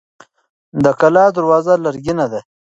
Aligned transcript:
د 0.83 0.85
کلا 0.99 1.25
دروازه 1.37 1.73
لرګینه 1.85 2.25
ده. 2.31 2.39